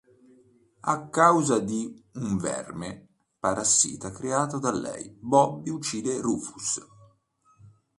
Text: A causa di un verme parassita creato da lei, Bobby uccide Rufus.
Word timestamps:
A 0.79 1.09
causa 1.11 1.59
di 1.59 1.95
un 2.13 2.35
verme 2.39 3.07
parassita 3.39 4.09
creato 4.09 4.57
da 4.57 4.71
lei, 4.71 5.15
Bobby 5.19 5.69
uccide 5.69 6.19
Rufus. 6.19 6.81